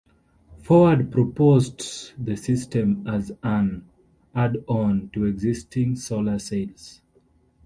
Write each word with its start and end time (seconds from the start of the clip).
Forward 0.63 1.11
proposed 1.11 2.13
the 2.17 2.35
system 2.35 3.05
as 3.07 3.31
an 3.43 3.87
"add 4.33 4.57
on" 4.65 5.11
to 5.13 5.25
existing 5.25 5.95
solar 5.95 6.39
sails. 6.39 7.01